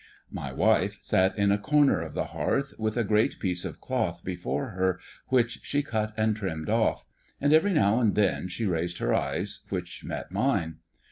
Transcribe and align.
My 0.31 0.51
wife 0.51 0.97
sat 1.03 1.37
in 1.37 1.51
a 1.51 1.59
corner 1.59 2.01
of 2.01 2.15
the 2.15 2.25
hearth 2.33 2.73
with 2.79 2.97
a 2.97 3.03
great 3.03 3.37
piece 3.37 3.63
of 3.63 3.79
cloth 3.79 4.23
before 4.25 4.69
her 4.69 4.99
which 5.27 5.59
she 5.61 5.83
cut 5.83 6.11
and 6.17 6.35
trimmed 6.35 6.71
off; 6.71 7.05
and 7.39 7.53
every 7.53 7.73
now 7.73 7.99
and 7.99 8.15
then 8.15 8.47
she 8.47 8.65
raised 8.65 8.97
her 8.97 9.13
eyes, 9.13 9.59
which 9.69 10.03
met 10.03 10.31
mine. 10.31 10.77